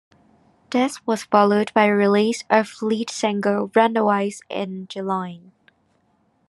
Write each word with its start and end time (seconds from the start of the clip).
This 0.71 1.05
was 1.05 1.25
followed 1.25 1.71
by 1.75 1.85
the 1.85 1.93
release 1.93 2.43
of 2.49 2.81
lead 2.81 3.11
single 3.11 3.69
"Runaways" 3.75 4.41
in 4.49 4.87
July. 4.87 5.41